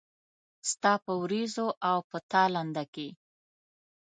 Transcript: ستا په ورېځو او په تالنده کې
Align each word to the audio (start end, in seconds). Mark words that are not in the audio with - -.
ستا 0.69 0.91
په 1.05 1.11
ورېځو 1.21 1.67
او 1.89 1.97
په 2.09 2.17
تالنده 2.31 2.83
کې 2.93 3.07